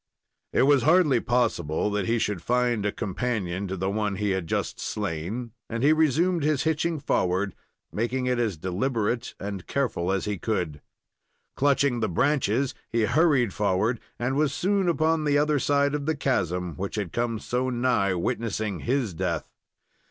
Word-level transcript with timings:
It 0.51 0.63
was 0.63 0.81
hardly 0.81 1.19
possible 1.19 1.91
that 1.91 2.07
he 2.07 2.17
should 2.17 2.41
find 2.41 2.87
a 2.87 2.91
companion 2.91 3.67
to 3.67 3.77
the 3.77 3.91
one 3.91 4.15
he 4.15 4.31
had 4.31 4.47
just 4.47 4.79
slain, 4.79 5.51
and 5.69 5.83
he 5.83 5.93
resumed 5.93 6.41
his 6.41 6.63
hitching 6.63 6.97
forward, 6.97 7.53
making 7.93 8.25
it 8.25 8.39
as 8.39 8.57
deliberate 8.57 9.35
and 9.39 9.67
careful 9.67 10.11
as 10.11 10.25
he 10.25 10.39
could. 10.39 10.81
Clutching 11.55 11.99
the 11.99 12.09
branches, 12.09 12.73
he 12.89 13.03
hurried 13.03 13.53
forward 13.53 13.99
and 14.17 14.35
was 14.35 14.55
soon 14.55 14.89
upon 14.89 15.23
the 15.23 15.37
other 15.37 15.59
side 15.59 15.93
of 15.93 16.07
the 16.07 16.15
chasm 16.15 16.73
which 16.77 16.95
had 16.95 17.13
come 17.13 17.37
so 17.37 17.69
nigh 17.69 18.15
witnessing 18.15 18.79
his 18.79 19.13
death. 19.13 19.51